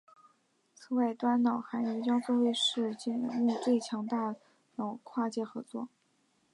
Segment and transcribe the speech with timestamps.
[0.73, 4.35] 此外端脑还与江苏卫视节目最强大
[4.77, 5.89] 脑跨界合作。